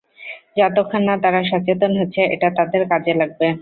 যতক্ষণ 0.57 1.01
না 1.07 1.15
তারা 1.23 1.39
সচেতন 1.51 1.91
হচ্ছে 1.99 2.21
এটা 2.33 2.47
তাদের 2.57 2.81
কাজে 2.91 3.13
লাগবে। 3.21 3.47